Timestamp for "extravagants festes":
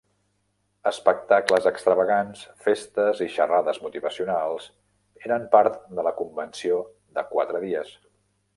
1.71-3.21